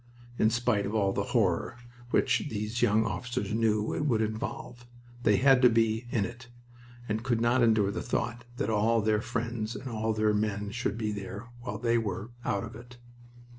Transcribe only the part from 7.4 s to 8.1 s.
endure the